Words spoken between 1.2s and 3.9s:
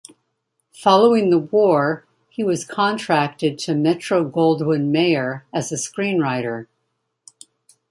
the war he was contracted to